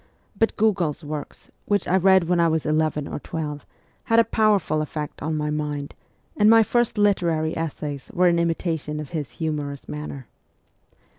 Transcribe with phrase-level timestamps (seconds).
[0.35, 3.67] But Gogol's works, which I read when I was eleven or twelve,
[4.05, 5.93] had a powerful effect on my mind,
[6.35, 10.25] and my first literary essays were in hnitation of his humorous manner.